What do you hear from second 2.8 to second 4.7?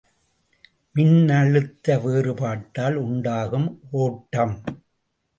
உண்டாகும் ஒட்டம்.